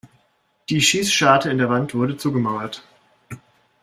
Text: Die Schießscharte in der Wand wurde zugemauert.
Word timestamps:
Die 0.69 0.81
Schießscharte 0.81 1.51
in 1.51 1.59
der 1.59 1.69
Wand 1.69 1.93
wurde 1.93 2.17
zugemauert. 2.17 2.81